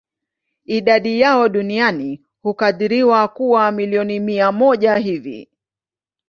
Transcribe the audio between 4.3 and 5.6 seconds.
moja hivi.